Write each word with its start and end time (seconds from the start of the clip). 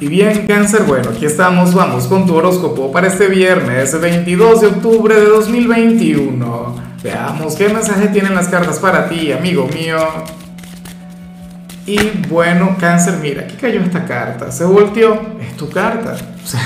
Y 0.00 0.06
bien, 0.06 0.46
cáncer, 0.46 0.84
bueno, 0.84 1.10
aquí 1.10 1.26
estamos, 1.26 1.74
vamos 1.74 2.06
con 2.06 2.24
tu 2.24 2.36
horóscopo 2.36 2.92
para 2.92 3.08
este 3.08 3.26
viernes 3.26 4.00
22 4.00 4.60
de 4.60 4.66
octubre 4.68 5.12
de 5.16 5.26
2021. 5.26 6.76
Veamos 7.02 7.56
qué 7.56 7.68
mensaje 7.68 8.06
tienen 8.06 8.32
las 8.32 8.46
cartas 8.46 8.78
para 8.78 9.08
ti, 9.08 9.32
amigo 9.32 9.66
mío. 9.66 9.98
Y 11.84 11.98
bueno, 12.28 12.76
cáncer, 12.78 13.14
mira, 13.20 13.42
aquí 13.42 13.56
cayó 13.56 13.80
esta 13.80 14.04
carta, 14.04 14.52
se 14.52 14.64
volteó, 14.64 15.20
es 15.40 15.56
tu 15.56 15.68
carta. 15.68 16.16
O 16.44 16.46
sea, 16.50 16.60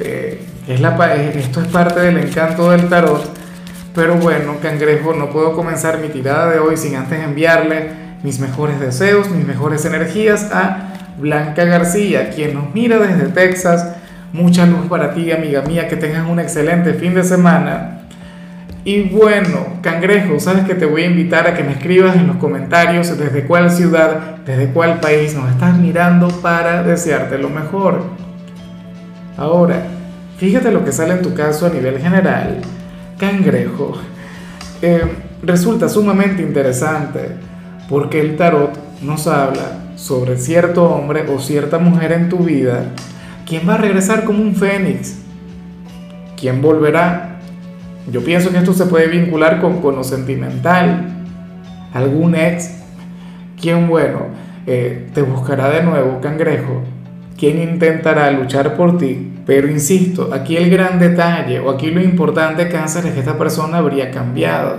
eh, 0.00 0.44
es 0.66 0.80
la, 0.80 1.14
esto 1.14 1.60
es 1.60 1.68
parte 1.68 2.00
del 2.00 2.16
encanto 2.16 2.70
del 2.70 2.88
tarot. 2.88 3.22
Pero 3.94 4.16
bueno, 4.16 4.56
cangrejo, 4.62 5.12
no 5.12 5.28
puedo 5.28 5.52
comenzar 5.52 5.98
mi 5.98 6.08
tirada 6.08 6.50
de 6.50 6.58
hoy 6.58 6.78
sin 6.78 6.96
antes 6.96 7.22
enviarle 7.22 7.90
mis 8.22 8.40
mejores 8.40 8.80
deseos, 8.80 9.30
mis 9.30 9.46
mejores 9.46 9.84
energías 9.84 10.50
a 10.52 10.85
Blanca 11.18 11.64
García, 11.64 12.30
quien 12.30 12.54
nos 12.54 12.74
mira 12.74 12.98
desde 12.98 13.28
Texas. 13.28 13.94
Mucha 14.32 14.66
luz 14.66 14.86
para 14.88 15.14
ti, 15.14 15.32
amiga 15.32 15.62
mía, 15.62 15.88
que 15.88 15.96
tengas 15.96 16.28
un 16.28 16.38
excelente 16.38 16.94
fin 16.94 17.14
de 17.14 17.24
semana. 17.24 18.00
Y 18.84 19.02
bueno, 19.02 19.80
cangrejo, 19.82 20.38
sabes 20.38 20.64
que 20.64 20.74
te 20.74 20.86
voy 20.86 21.02
a 21.02 21.06
invitar 21.06 21.46
a 21.48 21.54
que 21.54 21.64
me 21.64 21.72
escribas 21.72 22.14
en 22.14 22.28
los 22.28 22.36
comentarios 22.36 23.18
desde 23.18 23.42
cuál 23.42 23.70
ciudad, 23.70 24.36
desde 24.44 24.68
cuál 24.68 25.00
país 25.00 25.34
nos 25.34 25.50
estás 25.50 25.76
mirando 25.76 26.28
para 26.28 26.82
desearte 26.84 27.38
lo 27.38 27.48
mejor. 27.50 28.04
Ahora, 29.36 29.82
fíjate 30.38 30.70
lo 30.70 30.84
que 30.84 30.92
sale 30.92 31.14
en 31.14 31.22
tu 31.22 31.34
caso 31.34 31.66
a 31.66 31.70
nivel 31.70 31.98
general. 31.98 32.60
Cangrejo, 33.18 33.94
eh, 34.82 35.02
resulta 35.42 35.88
sumamente 35.88 36.42
interesante 36.42 37.30
porque 37.88 38.20
el 38.20 38.36
tarot 38.36 38.78
nos 39.02 39.26
habla 39.26 39.75
sobre 39.96 40.36
cierto 40.36 40.84
hombre 40.84 41.24
o 41.28 41.40
cierta 41.40 41.78
mujer 41.78 42.12
en 42.12 42.28
tu 42.28 42.38
vida, 42.38 42.92
¿quién 43.46 43.68
va 43.68 43.74
a 43.74 43.78
regresar 43.78 44.24
como 44.24 44.42
un 44.42 44.54
fénix? 44.54 45.18
¿Quién 46.38 46.60
volverá? 46.60 47.40
Yo 48.12 48.22
pienso 48.22 48.50
que 48.50 48.58
esto 48.58 48.74
se 48.74 48.86
puede 48.86 49.08
vincular 49.08 49.60
con, 49.60 49.80
con 49.80 49.96
lo 49.96 50.04
sentimental. 50.04 51.24
Algún 51.92 52.34
ex, 52.34 52.82
¿quién 53.60 53.88
bueno 53.88 54.26
eh, 54.66 55.08
te 55.14 55.22
buscará 55.22 55.70
de 55.70 55.82
nuevo, 55.82 56.20
cangrejo? 56.20 56.82
¿Quién 57.38 57.60
intentará 57.60 58.30
luchar 58.30 58.76
por 58.76 58.98
ti? 58.98 59.32
Pero 59.46 59.68
insisto, 59.68 60.30
aquí 60.32 60.56
el 60.56 60.70
gran 60.70 60.98
detalle 60.98 61.58
o 61.58 61.70
aquí 61.70 61.90
lo 61.90 62.02
importante, 62.02 62.68
cáncer, 62.68 63.06
es 63.06 63.14
que 63.14 63.20
esta 63.20 63.38
persona 63.38 63.78
habría 63.78 64.10
cambiado. 64.10 64.76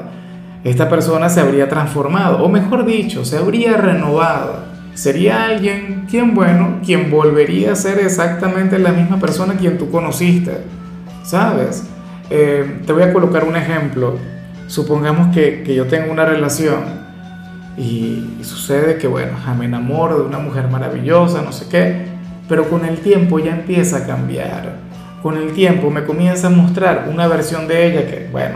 Esta 0.63 0.89
persona 0.89 1.29
se 1.29 1.39
habría 1.39 1.69
transformado, 1.69 2.43
o 2.43 2.49
mejor 2.49 2.85
dicho, 2.85 3.25
se 3.25 3.37
habría 3.37 3.77
renovado 3.77 4.66
sería 4.97 5.45
alguien 5.45 6.07
quien, 6.09 6.33
bueno, 6.33 6.79
quien 6.83 7.11
volvería 7.11 7.73
a 7.73 7.75
ser 7.75 7.99
exactamente 7.99 8.79
la 8.79 8.91
misma 8.91 9.19
persona 9.19 9.53
quien 9.53 9.77
tú 9.77 9.91
conociste, 9.91 10.57
¿sabes? 11.23 11.83
Eh, 12.31 12.81
te 12.83 12.93
voy 12.93 13.03
a 13.03 13.13
colocar 13.13 13.43
un 13.43 13.55
ejemplo. 13.55 14.17
Supongamos 14.65 15.35
que, 15.35 15.61
que 15.61 15.75
yo 15.75 15.85
tengo 15.85 16.11
una 16.11 16.25
relación 16.25 16.79
y, 17.77 18.39
sucede 18.41 18.97
que, 18.97 19.07
bueno, 19.07 19.33
me 19.57 19.65
enamoro 19.65 20.17
de 20.17 20.25
una 20.25 20.39
mujer 20.39 20.67
maravillosa, 20.67 21.43
no 21.43 21.51
sé 21.51 21.67
qué, 21.69 22.07
pero 22.49 22.67
con 22.67 22.83
el 22.83 22.97
tiempo 22.97 23.37
ya 23.37 23.51
empieza 23.51 23.97
a 23.97 24.07
cambiar. 24.07 24.77
Con 25.21 25.37
el 25.37 25.53
tiempo 25.53 25.91
me 25.91 26.05
comienza 26.05 26.47
a 26.47 26.49
mostrar 26.49 27.07
una 27.13 27.27
versión 27.27 27.67
de 27.67 27.85
ella 27.85 28.07
que, 28.07 28.29
bueno, 28.31 28.55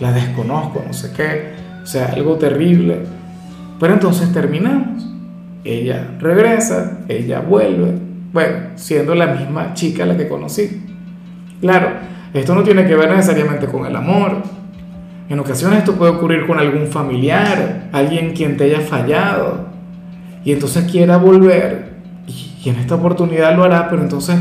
la 0.00 0.10
desconozco, 0.10 0.82
no 0.84 0.92
sé 0.92 1.12
qué, 1.16 1.52
o 1.84 1.86
sea, 1.86 2.06
algo 2.06 2.34
terrible. 2.34 3.02
Pero 3.78 3.94
entonces 3.94 4.32
terminamos 4.32 5.07
ella 5.70 6.14
regresa, 6.18 7.00
ella 7.08 7.40
vuelve, 7.40 7.94
bueno, 8.32 8.56
siendo 8.76 9.14
la 9.14 9.26
misma 9.26 9.74
chica 9.74 10.06
la 10.06 10.16
que 10.16 10.28
conocí. 10.28 10.82
Claro, 11.60 11.90
esto 12.32 12.54
no 12.54 12.62
tiene 12.62 12.86
que 12.86 12.94
ver 12.94 13.10
necesariamente 13.10 13.66
con 13.66 13.84
el 13.86 13.94
amor. 13.94 14.42
En 15.28 15.38
ocasiones 15.38 15.80
esto 15.80 15.94
puede 15.94 16.12
ocurrir 16.12 16.46
con 16.46 16.58
algún 16.58 16.86
familiar, 16.86 17.88
alguien 17.92 18.32
quien 18.34 18.56
te 18.56 18.64
haya 18.64 18.80
fallado, 18.80 19.66
y 20.44 20.52
entonces 20.52 20.90
quiera 20.90 21.18
volver, 21.18 21.96
y 22.26 22.68
en 22.68 22.76
esta 22.76 22.94
oportunidad 22.94 23.54
lo 23.54 23.64
hará, 23.64 23.88
pero 23.90 24.02
entonces, 24.02 24.36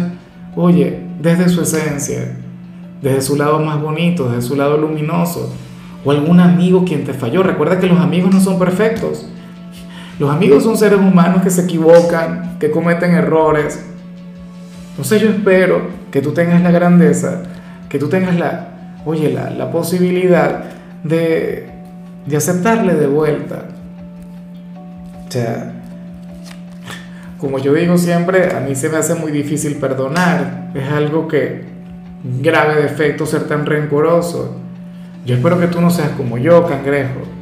oye, 0.55 0.99
desde 1.21 1.49
su 1.49 1.61
esencia, 1.61 2.37
desde 3.01 3.21
su 3.21 3.35
lado 3.35 3.59
más 3.59 3.81
bonito, 3.81 4.29
desde 4.29 4.47
su 4.47 4.55
lado 4.55 4.77
luminoso, 4.77 5.53
o 6.05 6.11
algún 6.11 6.39
amigo 6.39 6.85
quien 6.85 7.03
te 7.03 7.13
falló. 7.13 7.43
Recuerda 7.43 7.79
que 7.79 7.87
los 7.87 7.99
amigos 7.99 8.33
no 8.33 8.39
son 8.39 8.57
perfectos 8.57 9.27
los 10.19 10.31
amigos 10.31 10.63
son 10.63 10.77
seres 10.77 10.99
humanos 10.99 11.43
que 11.43 11.51
se 11.51 11.61
equivocan, 11.61 12.57
que 12.59 12.71
cometen 12.71 13.11
errores. 13.11 13.85
Entonces 14.91 15.21
yo 15.21 15.29
espero 15.29 15.81
que 16.11 16.21
tú 16.21 16.31
tengas 16.31 16.61
la 16.63 16.71
grandeza, 16.71 17.43
que 17.87 17.99
tú 17.99 18.09
tengas 18.09 18.35
la, 18.35 19.01
oye, 19.05 19.31
la, 19.31 19.71
posibilidad 19.71 20.63
de, 21.03 21.69
de 22.25 22.37
aceptarle 22.37 22.95
de 22.95 23.05
vuelta. 23.05 23.65
O 25.27 25.31
sea, 25.31 25.73
como 27.37 27.59
yo 27.59 27.75
digo 27.75 27.95
siempre, 27.99 28.55
a 28.55 28.59
mí 28.59 28.73
se 28.73 28.89
me 28.89 28.97
hace 28.97 29.13
muy 29.13 29.31
difícil 29.31 29.75
perdonar. 29.75 30.71
Es 30.73 30.89
algo 30.89 31.27
que 31.27 31.63
grave 32.41 32.81
defecto 32.81 33.27
ser 33.27 33.43
tan 33.43 33.67
rencoroso. 33.67 34.55
Yo 35.27 35.35
espero 35.35 35.59
que 35.59 35.67
tú 35.67 35.79
no 35.79 35.91
seas 35.91 36.09
como 36.11 36.39
yo, 36.39 36.65
cangrejo 36.65 37.36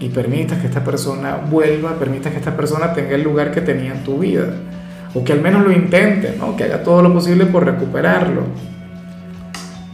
y 0.00 0.08
permitas 0.08 0.58
que 0.58 0.66
esta 0.66 0.82
persona 0.82 1.36
vuelva, 1.36 1.98
permitas 1.98 2.32
que 2.32 2.38
esta 2.38 2.56
persona 2.56 2.94
tenga 2.94 3.14
el 3.14 3.22
lugar 3.22 3.52
que 3.52 3.60
tenía 3.60 3.92
en 3.92 4.02
tu 4.02 4.18
vida, 4.18 4.46
o 5.14 5.22
que 5.22 5.34
al 5.34 5.42
menos 5.42 5.62
lo 5.62 5.70
intente, 5.70 6.34
¿no? 6.38 6.56
que 6.56 6.64
haga 6.64 6.82
todo 6.82 7.02
lo 7.02 7.12
posible 7.12 7.44
por 7.46 7.66
recuperarlo. 7.66 8.44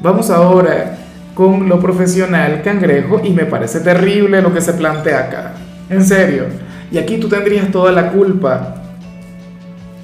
Vamos 0.00 0.30
ahora 0.30 0.98
con 1.34 1.68
lo 1.68 1.80
profesional, 1.80 2.62
cangrejo, 2.62 3.20
y 3.24 3.30
me 3.30 3.44
parece 3.46 3.80
terrible 3.80 4.40
lo 4.40 4.54
que 4.54 4.60
se 4.60 4.74
plantea 4.74 5.18
acá, 5.18 5.52
en 5.90 6.04
serio, 6.04 6.44
y 6.90 6.98
aquí 6.98 7.18
tú 7.18 7.28
tendrías 7.28 7.70
toda 7.72 7.90
la 7.90 8.12
culpa. 8.12 8.76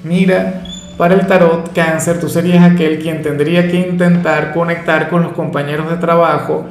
Mira, 0.03 0.63
para 0.97 1.13
el 1.15 1.25
tarot 1.25 1.73
cáncer, 1.73 2.19
tú 2.19 2.27
serías 2.27 2.69
aquel 2.69 2.99
quien 2.99 3.21
tendría 3.21 3.69
que 3.71 3.77
intentar 3.77 4.53
conectar 4.53 5.09
con 5.09 5.23
los 5.23 5.31
compañeros 5.31 5.89
de 5.89 5.95
trabajo, 5.95 6.65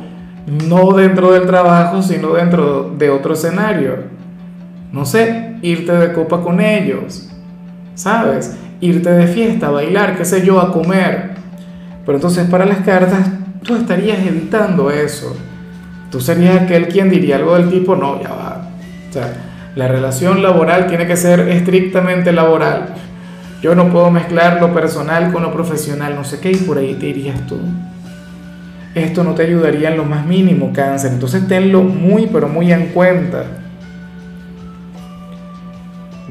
no 0.47 0.93
dentro 0.93 1.33
del 1.33 1.47
trabajo, 1.47 2.03
sino 2.03 2.35
dentro 2.35 2.93
de 2.97 3.11
otro 3.11 3.35
escenario. 3.35 3.97
No 4.93 5.05
sé, 5.05 5.57
irte 5.63 5.93
de 5.93 6.13
copa 6.13 6.41
con 6.43 6.61
ellos, 6.61 7.31
¿sabes? 7.95 8.57
Irte 8.81 9.11
de 9.11 9.27
fiesta, 9.27 9.71
bailar, 9.71 10.17
qué 10.17 10.25
sé 10.25 10.45
yo, 10.45 10.61
a 10.61 10.73
comer. 10.73 11.33
Pero 12.05 12.19
entonces 12.19 12.49
para 12.49 12.67
las 12.67 12.79
cartas 12.79 13.31
tú 13.63 13.77
estarías 13.77 14.19
evitando 14.27 14.91
eso. 14.91 15.37
Tú 16.11 16.21
serías 16.21 16.63
aquel 16.63 16.89
quien 16.89 17.09
diría 17.09 17.37
algo 17.37 17.55
del 17.55 17.71
tipo, 17.71 17.97
no, 17.97 18.21
ya 18.21 18.31
va. 18.31 18.69
O 19.09 19.13
sea, 19.13 19.33
la 19.77 19.89
relación 19.89 20.43
laboral 20.43 20.87
tiene 20.89 21.07
que 21.07 21.17
ser 21.17 21.49
estrictamente 21.49 22.33
laboral. 22.33 22.95
Yo 23.63 23.75
no 23.75 23.89
puedo 23.91 24.11
mezclar 24.11 24.61
lo 24.61 24.75
personal 24.75 25.33
con 25.33 25.43
lo 25.43 25.53
profesional, 25.53 26.17
no 26.17 26.25
sé 26.25 26.41
qué, 26.41 26.51
y 26.51 26.57
por 26.57 26.77
ahí 26.77 26.95
te 26.95 27.07
irías 27.07 27.47
tú 27.47 27.61
esto 28.95 29.25
no 29.25 29.35
te 29.35 29.45
ayudaría 29.45 29.91
en 29.91 29.97
lo 29.97 30.05
más 30.05 30.27
mínimo, 30.27 30.73
cáncer. 30.73 31.13
Entonces 31.13 31.49
tenlo 31.49 31.83
muy, 31.83 32.27
pero 32.27 32.49
muy 32.49 32.73
en 32.73 32.89
cuenta. 32.89 33.45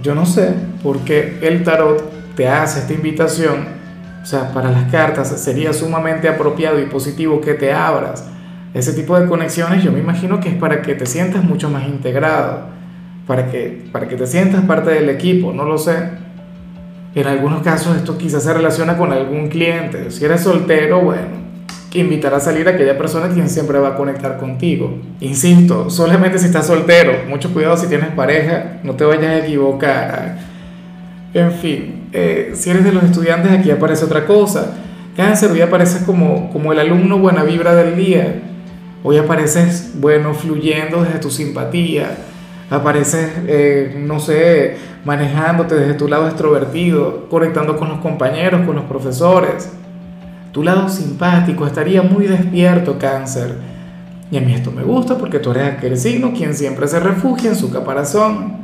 Yo 0.02 0.16
no 0.16 0.26
sé 0.26 0.54
por 0.84 1.00
qué 1.00 1.40
el 1.42 1.64
tarot 1.64 2.36
te 2.36 2.48
hace 2.48 2.80
esta 2.80 2.94
invitación. 2.94 3.82
O 4.22 4.26
sea, 4.26 4.52
para 4.54 4.70
las 4.70 4.92
cartas 4.92 5.30
sería 5.42 5.74
sumamente 5.74 6.30
apropiado 6.30 6.80
y 6.80 6.86
positivo 6.86 7.42
que 7.42 7.56
te 7.56 7.74
abras. 7.74 8.28
Ese 8.74 8.94
tipo 8.94 9.20
de 9.20 9.28
conexiones 9.28 9.84
yo 9.84 9.92
me 9.92 10.00
imagino 10.00 10.40
que 10.40 10.50
es 10.50 10.56
para 10.56 10.82
que 10.82 10.94
te 10.94 11.06
sientas 11.06 11.44
mucho 11.44 11.70
más 11.70 11.88
integrado, 11.88 12.68
para 13.28 13.48
que, 13.52 13.90
para 13.92 14.08
que 14.08 14.16
te 14.16 14.28
sientas 14.28 14.64
parte 14.66 14.92
del 14.92 15.10
equipo, 15.10 15.52
no 15.52 15.66
lo 15.66 15.78
sé. 15.78 16.22
En 17.14 17.28
algunos 17.28 17.64
casos 17.64 17.98
esto 17.98 18.18
quizás 18.18 18.44
se 18.44 18.54
relaciona 18.54 18.98
con 18.98 19.12
algún 19.12 19.50
cliente. 19.50 20.12
Si 20.12 20.24
eres 20.24 20.42
soltero, 20.42 21.02
bueno, 21.02 21.41
invitar 21.94 22.34
a 22.34 22.40
salir 22.40 22.68
a 22.68 22.72
aquella 22.72 22.98
persona 22.98 23.30
quien 23.30 23.50
siempre 23.50 23.78
va 23.80 23.90
a 23.90 23.96
conectar 23.96 24.38
contigo. 24.38 24.98
Insisto, 25.20 25.90
solamente 25.90 26.40
si 26.40 26.46
estás 26.46 26.68
soltero, 26.68 27.14
mucho 27.28 27.54
cuidado 27.54 27.78
si 27.78 27.88
tienes 27.88 28.10
pareja, 28.10 28.80
no 28.84 28.96
te 28.96 29.04
vayas 29.04 29.26
a 29.26 29.38
equivocar. 29.40 30.38
En 31.34 31.52
fin, 31.52 32.10
eh, 32.14 32.52
si 32.54 32.70
eres 32.70 32.84
de 32.84 32.92
los 32.92 33.04
estudiantes, 33.04 33.52
aquí 33.52 33.72
aparece 33.72 34.06
otra 34.06 34.26
cosa. 34.26 34.74
Cáncer, 35.16 35.52
hoy 35.52 35.62
apareces 35.62 36.04
como, 36.04 36.50
como 36.52 36.72
el 36.72 36.80
alumno 36.80 37.18
buena 37.20 37.44
vibra 37.44 37.76
del 37.76 37.96
día. 37.96 38.42
Hoy 39.04 39.18
apareces, 39.18 39.92
bueno, 39.96 40.34
fluyendo 40.34 41.04
desde 41.04 41.20
tu 41.20 41.30
simpatía. 41.30 42.18
Apareces, 42.70 43.30
eh, 43.48 43.98
no 44.00 44.22
sé, 44.22 44.78
manejándote 45.04 45.76
desde 45.76 45.96
tu 45.96 46.08
lado 46.08 46.28
extrovertido, 46.28 47.28
conectando 47.30 47.76
con 47.78 47.90
los 47.90 48.00
compañeros, 48.00 48.62
con 48.66 48.76
los 48.76 48.86
profesores 48.86 49.72
tu 50.52 50.64
lado 50.64 50.90
simpático 50.90 51.66
estaría 51.66 52.02
muy 52.02 52.28
despierto, 52.28 52.98
cáncer. 53.00 53.56
Y 54.32 54.38
a 54.38 54.42
mí 54.42 54.54
esto 54.54 54.72
me 54.72 54.84
gusta 54.84 55.18
porque 55.18 55.40
tú 55.40 55.52
eres 55.52 55.74
aquel 55.74 55.98
signo 55.98 56.34
quien 56.34 56.54
siempre 56.54 56.88
se 56.88 57.00
refugia 57.00 57.50
en 57.50 57.56
su 57.56 57.72
caparazón. 57.72 58.58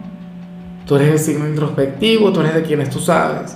Tú 0.86 0.96
eres 0.96 1.12
el 1.12 1.20
signo 1.20 1.48
introspectivo, 1.48 2.32
tú 2.32 2.42
eres 2.42 2.56
de 2.56 2.64
quienes 2.64 2.90
tú 2.90 3.00
sabes. 3.00 3.56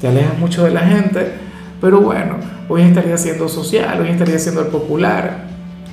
te 0.00 0.08
alejas 0.08 0.38
mucho 0.38 0.64
de 0.64 0.72
la 0.72 0.80
gente, 0.80 1.32
pero 1.80 2.00
bueno, 2.00 2.36
hoy 2.68 2.82
estarías 2.82 3.20
siendo 3.22 3.48
social, 3.48 4.00
hoy 4.00 4.08
estarías 4.08 4.42
siendo 4.42 4.62
el 4.62 4.66
popular, 4.66 5.44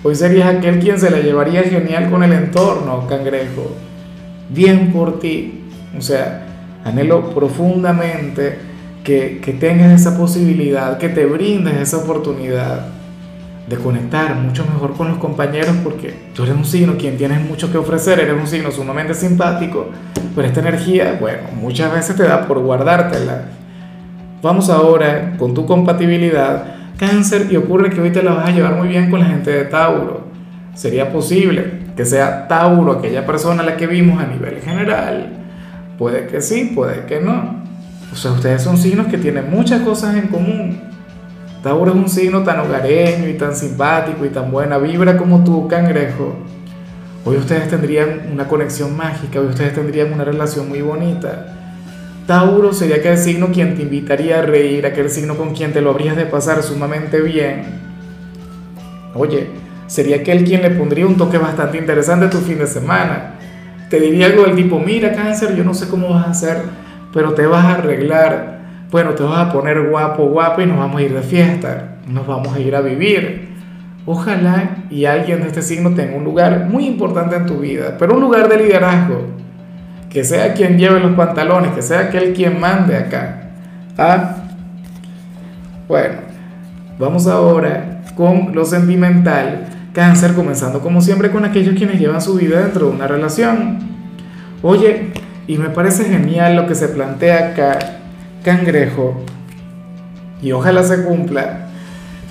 hoy 0.01 0.15
serías 0.15 0.47
aquel 0.47 0.79
quien 0.79 0.99
se 0.99 1.11
la 1.11 1.19
llevaría 1.19 1.61
genial 1.63 2.09
con 2.09 2.23
el 2.23 2.33
entorno, 2.33 3.05
cangrejo. 3.07 3.75
Bien 4.49 4.91
por 4.91 5.19
ti, 5.19 5.65
o 5.95 6.01
sea, 6.01 6.45
anhelo 6.83 7.29
profundamente 7.35 8.68
que, 9.03 9.39
que 9.43 9.53
tengas 9.53 9.99
esa 9.99 10.17
posibilidad, 10.17 10.97
que 10.97 11.09
te 11.09 11.25
brindes 11.25 11.75
esa 11.75 11.97
oportunidad 11.97 12.87
de 13.69 13.77
conectar 13.77 14.35
mucho 14.35 14.65
mejor 14.65 14.93
con 14.93 15.09
los 15.09 15.17
compañeros 15.19 15.75
porque 15.83 16.13
tú 16.33 16.43
eres 16.43 16.55
un 16.55 16.65
signo 16.65 16.95
quien 16.97 17.17
tienes 17.17 17.39
mucho 17.41 17.71
que 17.71 17.77
ofrecer, 17.77 18.19
eres 18.19 18.33
un 18.33 18.47
signo 18.47 18.71
sumamente 18.71 19.13
simpático, 19.13 19.89
pero 20.35 20.47
esta 20.47 20.61
energía, 20.61 21.17
bueno, 21.21 21.43
muchas 21.53 21.93
veces 21.93 22.15
te 22.15 22.23
da 22.23 22.47
por 22.47 22.59
guardártela. 22.59 23.45
Vamos 24.41 24.69
ahora 24.69 25.35
con 25.37 25.53
tu 25.53 25.65
compatibilidad, 25.65 26.63
cáncer, 26.97 27.47
y 27.51 27.57
ocurre 27.57 27.91
que 27.91 28.01
hoy 28.01 28.09
te 28.09 28.23
la 28.23 28.33
vas 28.33 28.49
a 28.49 28.51
llevar 28.51 28.75
muy 28.75 28.87
bien 28.87 29.11
con 29.11 29.19
la 29.19 29.27
gente 29.27 29.51
de 29.51 29.65
Tauro. 29.65 30.27
Sería 30.73 31.11
posible 31.11 31.89
que 31.95 32.05
sea 32.05 32.47
Tauro 32.47 32.93
aquella 32.93 33.25
persona 33.25 33.61
a 33.61 33.65
la 33.65 33.77
que 33.77 33.85
vimos 33.85 34.21
a 34.21 34.25
nivel 34.25 34.61
general. 34.61 35.45
Puede 35.97 36.27
que 36.27 36.41
sí, 36.41 36.71
puede 36.73 37.05
que 37.05 37.19
no. 37.19 37.58
O 38.11 38.15
sea, 38.15 38.31
ustedes 38.31 38.63
son 38.63 38.77
signos 38.77 39.07
que 39.07 39.17
tienen 39.17 39.49
muchas 39.49 39.81
cosas 39.81 40.15
en 40.15 40.27
común 40.27 40.89
Tauro 41.63 41.91
es 41.91 41.97
un 41.97 42.07
signo 42.07 42.43
tan 42.43 42.61
hogareño 42.61 43.27
y 43.27 43.33
tan 43.33 43.53
simpático 43.53 44.25
y 44.25 44.29
tan 44.29 44.49
buena 44.49 44.77
vibra 44.77 45.17
como 45.17 45.43
tú, 45.43 45.67
cangrejo. 45.67 46.37
Hoy 47.25 47.35
ustedes 47.35 47.69
tendrían 47.69 48.29
una 48.31 48.47
conexión 48.47 48.95
mágica, 48.95 49.41
hoy 49.41 49.47
ustedes 49.47 49.73
tendrían 49.73 50.13
una 50.13 50.23
relación 50.23 50.69
muy 50.69 50.81
bonita. 50.81 51.47
Tauro 52.25 52.71
sería 52.71 52.97
aquel 52.97 53.17
signo 53.17 53.49
quien 53.51 53.75
te 53.75 53.81
invitaría 53.81 54.39
a 54.39 54.41
reír, 54.41 54.85
aquel 54.85 55.09
signo 55.09 55.35
con 55.35 55.53
quien 55.53 55.73
te 55.73 55.81
lo 55.81 55.89
habrías 55.89 56.15
de 56.15 56.25
pasar 56.25 56.63
sumamente 56.63 57.19
bien. 57.19 57.63
Oye, 59.13 59.47
sería 59.87 60.17
aquel 60.17 60.45
quien 60.45 60.61
le 60.61 60.69
pondría 60.69 61.05
un 61.05 61.17
toque 61.17 61.37
bastante 61.37 61.77
interesante 61.77 62.27
a 62.27 62.29
tu 62.29 62.37
fin 62.37 62.59
de 62.59 62.67
semana. 62.67 63.33
Te 63.89 63.99
diría 63.99 64.27
algo 64.27 64.43
del 64.43 64.55
tipo, 64.55 64.79
mira 64.79 65.11
cáncer, 65.11 65.57
yo 65.57 65.65
no 65.65 65.73
sé 65.73 65.89
cómo 65.89 66.11
vas 66.11 66.27
a 66.27 66.31
hacer, 66.31 66.61
pero 67.13 67.33
te 67.33 67.45
vas 67.45 67.65
a 67.65 67.73
arreglar 67.75 68.59
bueno, 68.91 69.11
te 69.11 69.21
vas 69.21 69.47
a 69.47 69.53
poner 69.53 69.87
guapo, 69.87 70.25
guapo 70.25 70.61
y 70.61 70.65
nos 70.65 70.77
vamos 70.77 70.99
a 70.99 71.03
ir 71.03 71.13
de 71.13 71.21
fiesta, 71.21 71.97
nos 72.07 72.25
vamos 72.25 72.55
a 72.55 72.59
ir 72.59 72.75
a 72.75 72.81
vivir. 72.81 73.49
Ojalá 74.05 74.77
y 74.89 75.05
alguien 75.05 75.41
de 75.41 75.47
este 75.47 75.61
signo 75.61 75.93
tenga 75.93 76.17
un 76.17 76.23
lugar 76.23 76.65
muy 76.67 76.87
importante 76.87 77.35
en 77.35 77.45
tu 77.45 77.59
vida, 77.59 77.95
pero 77.99 78.15
un 78.15 78.21
lugar 78.21 78.49
de 78.49 78.57
liderazgo, 78.57 79.27
que 80.09 80.23
sea 80.23 80.53
quien 80.55 80.79
lleve 80.79 80.99
los 80.99 81.11
pantalones, 81.11 81.71
que 81.73 81.83
sea 81.83 81.99
aquel 81.99 82.33
quien 82.33 82.59
mande 82.59 82.97
acá. 82.97 83.51
¿Ah? 83.95 84.37
Bueno, 85.87 86.15
vamos 86.97 87.27
ahora 87.27 88.01
con 88.15 88.55
lo 88.55 88.65
sentimental. 88.65 89.67
Cáncer, 89.93 90.33
comenzando 90.33 90.79
como 90.79 91.01
siempre 91.01 91.29
con 91.29 91.45
aquellos 91.45 91.75
quienes 91.75 91.99
llevan 91.99 92.21
su 92.21 92.35
vida 92.35 92.61
dentro 92.61 92.87
de 92.87 92.93
una 92.93 93.07
relación. 93.07 93.79
Oye, 94.63 95.11
y 95.49 95.57
me 95.57 95.71
parece 95.71 96.05
genial 96.05 96.55
lo 96.55 96.67
que 96.67 96.75
se 96.75 96.89
plantea 96.89 97.49
acá 97.49 97.79
cangrejo, 98.43 99.19
y 100.43 100.51
ojalá 100.51 100.83
se 100.83 101.03
cumpla, 101.03 101.69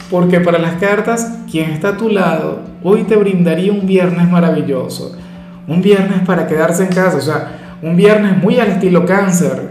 porque 0.08 0.38
para 0.38 0.60
las 0.60 0.74
cartas, 0.74 1.40
quien 1.50 1.72
está 1.72 1.88
a 1.88 1.96
tu 1.96 2.10
lado, 2.10 2.60
hoy 2.84 3.02
te 3.02 3.16
brindaría 3.16 3.72
un 3.72 3.88
viernes 3.88 4.30
maravilloso, 4.30 5.18
un 5.66 5.82
viernes 5.82 6.20
para 6.24 6.46
quedarse 6.46 6.84
en 6.84 6.90
casa, 6.90 7.16
o 7.16 7.20
sea, 7.20 7.78
un 7.82 7.96
viernes 7.96 8.40
muy 8.40 8.60
al 8.60 8.68
estilo 8.68 9.04
cáncer, 9.04 9.70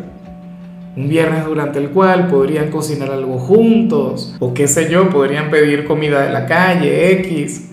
un 0.97 1.07
viernes 1.07 1.45
durante 1.45 1.79
el 1.79 1.91
cual 1.91 2.27
podrían 2.27 2.69
cocinar 2.69 3.11
algo 3.11 3.39
juntos, 3.39 4.35
o 4.39 4.53
qué 4.53 4.67
sé 4.67 4.91
yo, 4.91 5.09
podrían 5.09 5.49
pedir 5.49 5.85
comida 5.85 6.21
de 6.21 6.33
la 6.33 6.47
calle, 6.47 7.13
X, 7.21 7.69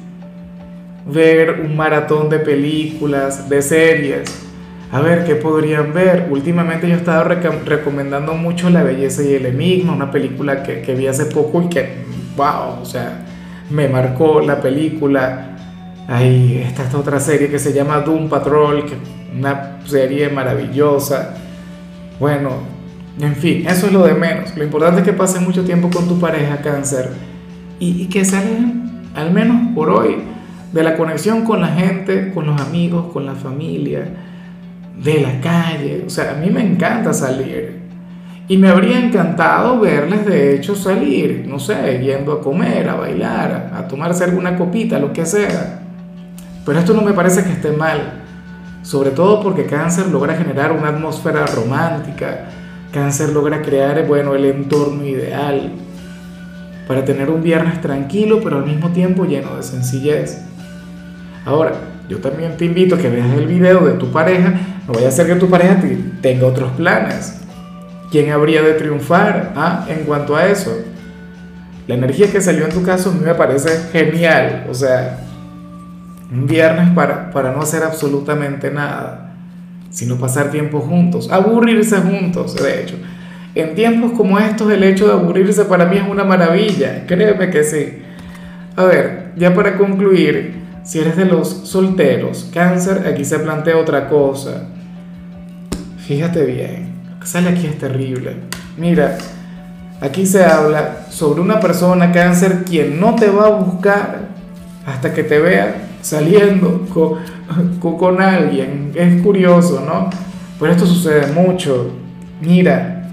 ver 1.12 1.62
un 1.64 1.76
maratón 1.76 2.30
de 2.30 2.38
películas, 2.38 3.48
de 3.48 3.60
series, 3.60 4.43
a 4.94 5.00
ver, 5.00 5.24
¿qué 5.24 5.34
podrían 5.34 5.92
ver? 5.92 6.28
Últimamente 6.30 6.86
yo 6.86 6.94
he 6.94 6.98
estado 6.98 7.24
recomendando 7.24 8.34
mucho 8.34 8.70
La 8.70 8.84
belleza 8.84 9.24
y 9.24 9.34
el 9.34 9.44
enigma, 9.44 9.92
una 9.92 10.12
película 10.12 10.62
que, 10.62 10.82
que 10.82 10.94
vi 10.94 11.08
hace 11.08 11.26
poco 11.26 11.62
y 11.62 11.68
que, 11.68 12.04
wow, 12.36 12.80
o 12.80 12.84
sea, 12.84 13.26
me 13.70 13.88
marcó 13.88 14.40
la 14.40 14.60
película. 14.60 15.56
Ahí 16.06 16.62
está 16.64 16.84
esta 16.84 16.96
otra 16.96 17.18
serie 17.18 17.48
que 17.48 17.58
se 17.58 17.72
llama 17.72 18.02
Doom 18.02 18.28
Patrol, 18.28 18.86
que 18.86 18.94
una 19.36 19.80
serie 19.84 20.28
maravillosa. 20.28 21.34
Bueno, 22.20 22.50
en 23.20 23.34
fin, 23.34 23.66
eso 23.66 23.86
es 23.86 23.92
lo 23.92 24.04
de 24.04 24.14
menos. 24.14 24.56
Lo 24.56 24.62
importante 24.62 25.00
es 25.00 25.04
que 25.04 25.12
pases 25.12 25.42
mucho 25.42 25.64
tiempo 25.64 25.90
con 25.90 26.06
tu 26.06 26.20
pareja 26.20 26.58
cáncer 26.58 27.10
y, 27.80 28.00
y 28.00 28.06
que 28.06 28.24
salgan, 28.24 29.10
al 29.16 29.32
menos 29.32 29.74
por 29.74 29.90
hoy, 29.90 30.18
de 30.72 30.84
la 30.84 30.96
conexión 30.96 31.44
con 31.44 31.60
la 31.60 31.66
gente, 31.66 32.30
con 32.32 32.46
los 32.46 32.60
amigos, 32.60 33.12
con 33.12 33.26
la 33.26 33.34
familia 33.34 34.30
de 34.96 35.20
la 35.20 35.40
calle. 35.40 36.04
O 36.06 36.10
sea, 36.10 36.32
a 36.32 36.34
mí 36.34 36.50
me 36.50 36.62
encanta 36.62 37.12
salir. 37.12 37.82
Y 38.46 38.58
me 38.58 38.68
habría 38.68 38.98
encantado 38.98 39.80
verles, 39.80 40.26
de 40.26 40.54
hecho, 40.54 40.74
salir, 40.74 41.46
no 41.48 41.58
sé, 41.58 42.00
yendo 42.02 42.32
a 42.32 42.40
comer, 42.42 42.88
a 42.88 42.94
bailar, 42.94 43.72
a 43.74 43.88
tomarse 43.88 44.24
alguna 44.24 44.56
copita, 44.56 44.98
lo 44.98 45.12
que 45.12 45.24
sea. 45.24 45.80
Pero 46.66 46.78
esto 46.78 46.92
no 46.92 47.00
me 47.00 47.14
parece 47.14 47.42
que 47.42 47.52
esté 47.52 47.72
mal. 47.72 48.20
Sobre 48.82 49.10
todo 49.10 49.42
porque 49.42 49.64
cáncer 49.64 50.08
logra 50.08 50.36
generar 50.36 50.72
una 50.72 50.88
atmósfera 50.88 51.46
romántica. 51.46 52.50
Cáncer 52.92 53.30
logra 53.30 53.62
crear, 53.62 54.06
bueno, 54.06 54.34
el 54.34 54.44
entorno 54.44 55.04
ideal 55.06 55.72
para 56.86 57.04
tener 57.04 57.30
un 57.30 57.42
viernes 57.42 57.80
tranquilo, 57.80 58.40
pero 58.42 58.58
al 58.58 58.66
mismo 58.66 58.90
tiempo 58.90 59.24
lleno 59.24 59.56
de 59.56 59.62
sencillez. 59.62 60.42
Ahora, 61.44 61.72
yo 62.08 62.18
también 62.18 62.56
te 62.56 62.66
invito 62.66 62.94
a 62.94 62.98
que 62.98 63.08
veas 63.08 63.32
el 63.36 63.46
video 63.46 63.86
de 63.86 63.94
tu 63.94 64.10
pareja. 64.10 64.52
No 64.86 64.94
vaya 64.94 65.08
a 65.08 65.12
ser 65.12 65.26
que 65.26 65.34
tu 65.36 65.48
pareja 65.48 65.80
tenga 66.20 66.46
otros 66.46 66.72
planes. 66.72 67.40
¿Quién 68.10 68.30
habría 68.30 68.62
de 68.62 68.74
triunfar 68.74 69.52
ah, 69.56 69.86
en 69.88 70.04
cuanto 70.04 70.36
a 70.36 70.46
eso? 70.46 70.76
La 71.86 71.94
energía 71.94 72.30
que 72.30 72.40
salió 72.40 72.64
en 72.64 72.72
tu 72.72 72.82
caso 72.82 73.10
a 73.10 73.12
mí 73.12 73.20
me 73.24 73.34
parece 73.34 73.70
genial. 73.92 74.66
O 74.70 74.74
sea, 74.74 75.20
un 76.30 76.46
viernes 76.46 76.90
para, 76.94 77.30
para 77.30 77.52
no 77.52 77.60
hacer 77.60 77.82
absolutamente 77.82 78.70
nada, 78.70 79.34
sino 79.90 80.16
pasar 80.16 80.50
tiempo 80.50 80.80
juntos, 80.80 81.30
aburrirse 81.30 81.96
juntos, 81.98 82.54
de 82.56 82.82
hecho. 82.82 82.96
En 83.54 83.74
tiempos 83.74 84.12
como 84.12 84.38
estos 84.38 84.70
el 84.72 84.82
hecho 84.82 85.06
de 85.06 85.12
aburrirse 85.12 85.64
para 85.64 85.86
mí 85.86 85.96
es 85.96 86.08
una 86.08 86.24
maravilla, 86.24 87.06
créeme 87.06 87.50
que 87.50 87.62
sí. 87.62 87.98
A 88.76 88.84
ver, 88.84 89.32
ya 89.36 89.54
para 89.54 89.76
concluir, 89.76 90.54
si 90.82 90.98
eres 90.98 91.16
de 91.16 91.24
los 91.24 91.48
solteros, 91.48 92.50
cáncer, 92.52 93.06
aquí 93.06 93.24
se 93.24 93.38
plantea 93.38 93.76
otra 93.76 94.08
cosa. 94.08 94.68
Fíjate 96.06 96.44
bien, 96.44 96.92
lo 97.10 97.18
que 97.18 97.26
sale 97.26 97.48
aquí 97.48 97.66
es 97.66 97.78
terrible. 97.78 98.36
Mira, 98.76 99.16
aquí 100.02 100.26
se 100.26 100.44
habla 100.44 101.06
sobre 101.08 101.40
una 101.40 101.60
persona 101.60 102.12
cáncer 102.12 102.64
quien 102.64 103.00
no 103.00 103.14
te 103.14 103.30
va 103.30 103.46
a 103.46 103.50
buscar 103.50 104.28
hasta 104.84 105.14
que 105.14 105.24
te 105.24 105.38
vea 105.38 105.88
saliendo 106.02 106.86
con, 106.92 107.96
con, 107.96 108.20
alguien. 108.20 108.92
Es 108.94 109.22
curioso, 109.22 109.82
¿no? 109.86 110.10
Pero 110.60 110.72
esto 110.72 110.84
sucede 110.84 111.32
mucho. 111.32 111.92
Mira, 112.42 113.08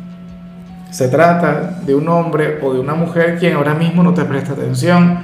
se 0.90 1.08
trata 1.08 1.80
de 1.86 1.96
un 1.96 2.10
hombre 2.10 2.60
o 2.62 2.74
de 2.74 2.82
una 2.82 2.94
mujer 2.94 3.38
quien 3.40 3.54
ahora 3.54 3.74
mismo 3.74 4.04
no 4.04 4.14
te 4.14 4.26
presta 4.26 4.52
atención 4.52 5.20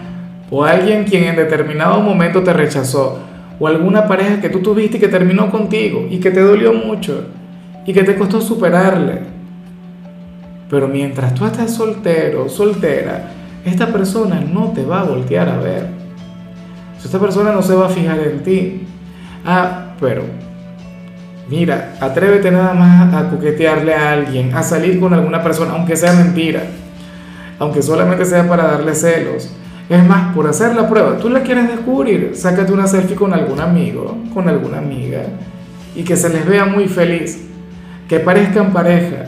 o 0.49 0.63
alguien 0.63 1.03
quien 1.03 1.25
en 1.25 1.35
determinado 1.35 1.99
momento 1.99 2.41
te 2.41 2.53
rechazó, 2.53 3.19
o 3.59 3.67
alguna 3.67 4.07
pareja 4.07 4.39
que 4.39 4.49
tú 4.49 4.61
tuviste 4.61 4.95
y 4.95 4.99
que 5.01 5.09
terminó 5.09 5.51
contigo 5.51 6.07
y 6.09 6.21
que 6.21 6.31
te 6.31 6.39
dolió 6.39 6.71
mucho 6.71 7.25
y 7.87 7.93
que 7.93 8.03
te 8.03 8.15
costó 8.15 8.39
superarle. 8.39 9.21
Pero 10.69 10.87
mientras 10.87 11.33
tú 11.33 11.45
estás 11.47 11.73
soltero, 11.73 12.47
soltera, 12.47 13.31
esta 13.65 13.87
persona 13.87 14.39
no 14.41 14.71
te 14.73 14.85
va 14.85 14.99
a 15.01 15.05
voltear 15.05 15.49
a 15.49 15.57
ver. 15.57 15.87
Esta 17.03 17.17
persona 17.17 17.51
no 17.51 17.63
se 17.63 17.73
va 17.73 17.87
a 17.87 17.89
fijar 17.89 18.19
en 18.19 18.43
ti. 18.43 18.85
Ah, 19.43 19.95
pero 19.99 20.23
mira, 21.49 21.95
atrévete 21.99 22.51
nada 22.51 22.73
más 22.73 23.13
a 23.13 23.29
coquetearle 23.29 23.95
a 23.95 24.11
alguien, 24.11 24.53
a 24.53 24.61
salir 24.61 24.99
con 24.99 25.13
alguna 25.13 25.41
persona, 25.41 25.71
aunque 25.71 25.95
sea 25.95 26.13
mentira, 26.13 26.63
aunque 27.57 27.81
solamente 27.81 28.25
sea 28.25 28.47
para 28.47 28.67
darle 28.67 28.93
celos 28.93 29.57
es 29.89 30.05
más, 30.05 30.35
por 30.35 30.47
hacer 30.47 30.75
la 30.75 30.89
prueba, 30.89 31.17
tú 31.17 31.29
la 31.29 31.41
quieres 31.43 31.69
descubrir, 31.69 32.31
sácate 32.35 32.73
una 32.73 32.87
selfie 32.87 33.15
con 33.15 33.33
algún 33.33 33.59
amigo, 33.61 34.17
con 34.33 34.49
alguna 34.49 34.79
amiga, 34.79 35.21
y 35.95 36.03
que 36.03 36.17
se 36.17 36.29
les 36.29 36.45
vea 36.45 36.65
muy 36.65 36.89
feliz, 36.89 37.46
que 38.07 38.19
parezcan 38.19 38.71
pareja, 38.71 39.25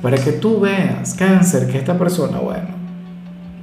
para 0.00 0.16
que 0.16 0.32
tú 0.32 0.60
veas, 0.60 1.14
cáncer, 1.14 1.68
que 1.68 1.78
esta 1.78 1.98
persona, 1.98 2.38
bueno, 2.38 2.68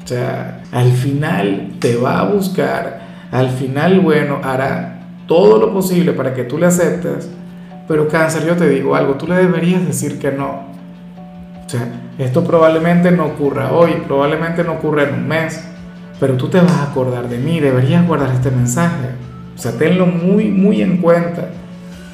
o 0.03 0.07
sea, 0.07 0.61
al 0.71 0.91
final 0.91 1.73
te 1.79 1.95
va 1.95 2.19
a 2.19 2.23
buscar, 2.23 3.01
al 3.31 3.49
final, 3.49 3.99
bueno, 3.99 4.39
hará 4.43 4.99
todo 5.27 5.59
lo 5.59 5.73
posible 5.73 6.13
para 6.13 6.33
que 6.33 6.43
tú 6.43 6.57
le 6.57 6.65
aceptes, 6.65 7.29
pero 7.87 8.07
cáncer, 8.07 8.45
yo 8.45 8.55
te 8.55 8.69
digo 8.69 8.95
algo, 8.95 9.15
tú 9.15 9.27
le 9.27 9.35
deberías 9.35 9.85
decir 9.85 10.19
que 10.19 10.31
no. 10.31 10.69
O 11.65 11.69
sea, 11.69 11.87
esto 12.17 12.43
probablemente 12.43 13.11
no 13.11 13.25
ocurra 13.25 13.71
hoy, 13.71 14.01
probablemente 14.07 14.63
no 14.63 14.73
ocurra 14.73 15.03
en 15.03 15.13
un 15.13 15.27
mes, 15.27 15.63
pero 16.19 16.35
tú 16.35 16.47
te 16.47 16.59
vas 16.59 16.71
a 16.71 16.83
acordar 16.91 17.29
de 17.29 17.37
mí, 17.37 17.59
deberías 17.59 18.05
guardar 18.07 18.31
este 18.31 18.51
mensaje. 18.51 19.09
O 19.55 19.57
sea, 19.57 19.73
tenlo 19.73 20.05
muy, 20.05 20.45
muy 20.45 20.81
en 20.81 20.97
cuenta. 20.97 21.49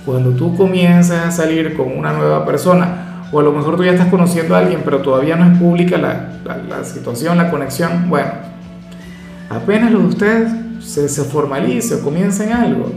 Cuando 0.05 0.31
tú 0.31 0.55
comienzas 0.55 1.25
a 1.25 1.31
salir 1.31 1.75
con 1.75 1.97
una 1.97 2.13
nueva 2.13 2.45
persona, 2.45 3.27
o 3.31 3.39
a 3.39 3.43
lo 3.43 3.51
mejor 3.51 3.75
tú 3.75 3.83
ya 3.83 3.91
estás 3.91 4.09
conociendo 4.09 4.55
a 4.55 4.59
alguien, 4.59 4.81
pero 4.85 4.99
todavía 4.99 5.35
no 5.35 5.51
es 5.51 5.57
pública 5.57 5.97
la, 5.97 6.29
la, 6.69 6.83
situación, 6.83 7.37
la 7.37 7.49
conexión, 7.49 8.09
bueno, 8.09 8.31
apenas 9.49 9.91
lo 9.91 9.99
de 9.99 10.05
ustedes 10.05 10.51
se, 10.79 11.09
se 11.09 11.23
formalice 11.23 11.95
o 11.95 12.01
comiencen 12.01 12.53
algo, 12.53 12.91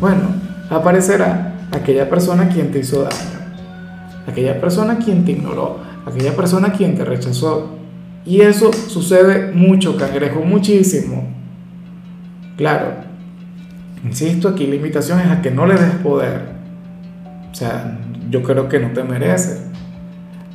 bueno, 0.00 0.22
aparecerá 0.70 1.54
aquella 1.72 2.08
persona 2.08 2.48
quien 2.48 2.70
te 2.70 2.78
hizo 2.78 3.02
daño, 3.02 3.16
aquella 4.26 4.60
persona 4.60 4.98
quien 4.98 5.24
te 5.24 5.32
ignoró, 5.32 5.80
aquella 6.06 6.34
persona 6.34 6.72
quien 6.72 6.96
te 6.96 7.04
rechazó. 7.04 7.76
Y 8.24 8.42
eso 8.42 8.72
sucede 8.72 9.52
mucho, 9.52 9.96
cangrejo, 9.96 10.40
muchísimo. 10.40 11.28
Claro, 12.56 13.07
insisto, 14.04 14.48
aquí 14.48 14.66
la 14.66 14.76
invitación 14.76 15.20
es 15.20 15.28
a 15.28 15.42
que 15.42 15.50
no 15.50 15.66
le 15.66 15.74
des 15.74 15.92
poder. 16.02 16.42
O 17.50 17.54
sea, 17.54 17.98
yo 18.30 18.42
creo 18.42 18.68
que 18.68 18.78
no 18.78 18.90
te 18.90 19.02
merece. 19.02 19.58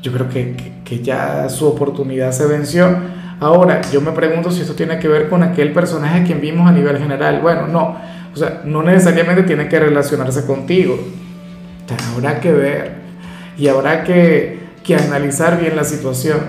Yo 0.02 0.12
creo 0.12 0.30
que, 0.30 0.56
que, 0.84 1.02
ya 1.02 1.50
su 1.50 1.68
oportunidad 1.68 2.32
se 2.32 2.46
venció. 2.46 2.96
Ahora, 3.40 3.82
yo 3.92 4.02
me 4.02 4.12
pregunto 4.12 4.52
si 4.52 4.62
esto 4.62 4.76
tiene 4.76 5.00
que 5.00 5.08
ver 5.08 5.30
con 5.30 5.44
aquel 5.44 5.72
personaje 5.72 6.24
que 6.24 6.34
vimos 6.34 6.68
a 6.68 6.72
nivel 6.72 6.98
general. 6.98 7.42
Bueno, 7.42 7.68
no. 7.68 7.98
O 8.34 8.38
sea, 8.38 8.62
no 8.66 8.84
necesariamente 8.84 9.44
tiene 9.44 9.68
que 9.68 9.80
relacionarse 9.80 10.46
contigo. 10.46 11.00
habrá 12.16 12.40
que 12.40 12.52
ver. 12.52 12.92
Y 13.58 13.68
habrá 13.68 14.04
que, 14.04 14.60
que 14.84 14.96
analizar 14.96 15.60
bien 15.60 15.76
la 15.76 15.84
situación. 15.84 16.40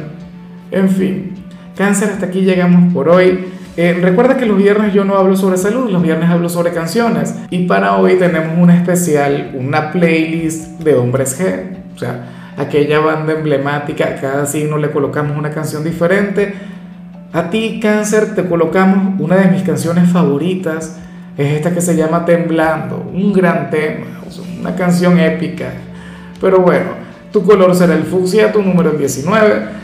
En 0.71 0.89
fin, 0.89 1.35
cáncer, 1.77 2.11
hasta 2.11 2.27
aquí 2.27 2.41
llegamos 2.41 2.93
por 2.93 3.09
hoy. 3.09 3.47
Eh, 3.77 3.99
recuerda 4.01 4.37
que 4.37 4.47
los 4.47 4.57
viernes 4.57 4.95
yo 4.95 5.05
no 5.05 5.17
hablo 5.17 5.37
sobre 5.37 5.57
salud, 5.57 5.91
los 5.91 6.01
viernes 6.01 6.31
hablo 6.31 6.49
sobre 6.49 6.73
canciones. 6.73 7.35
Y 7.51 7.67
para 7.67 7.97
hoy 7.97 8.15
tenemos 8.15 8.57
un 8.59 8.71
especial, 8.71 9.53
una 9.59 9.91
playlist 9.91 10.81
de 10.81 10.95
hombres 10.95 11.41
G. 11.41 11.79
O 11.95 11.99
sea, 11.99 12.53
aquella 12.57 13.01
banda 13.01 13.33
emblemática, 13.33 14.15
cada 14.21 14.47
signo 14.47 14.79
le 14.79 14.91
colocamos 14.91 15.37
una 15.37 15.51
canción 15.51 15.83
diferente. 15.83 16.55
A 17.33 17.51
ti, 17.51 17.81
cáncer, 17.83 18.37
te 18.37 18.47
colocamos 18.47 19.21
una 19.21 19.37
de 19.37 19.51
mis 19.51 19.63
canciones 19.63 20.09
favoritas. 20.09 20.97
Es 21.37 21.55
esta 21.55 21.75
que 21.75 21.81
se 21.81 21.97
llama 21.97 22.25
Temblando, 22.25 23.11
un 23.13 23.33
gran 23.33 23.71
tema, 23.71 24.07
una 24.61 24.77
canción 24.77 25.19
épica. 25.19 25.73
Pero 26.41 26.61
bueno, 26.61 26.91
tu 27.33 27.43
color 27.43 27.75
será 27.75 27.95
el 27.95 28.05
fucsia, 28.05 28.53
tu 28.53 28.63
número 28.63 28.93
es 28.93 28.99
19. 29.01 29.84